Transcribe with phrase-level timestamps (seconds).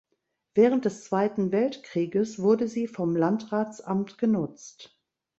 [0.55, 4.97] Während des Zweiten Weltkrieges wurde sie vom Landratsamt genutzt.